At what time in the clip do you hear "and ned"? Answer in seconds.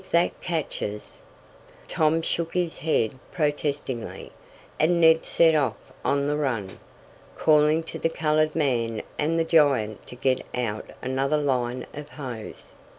4.79-5.25